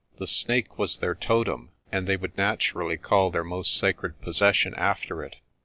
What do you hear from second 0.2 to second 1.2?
snake was their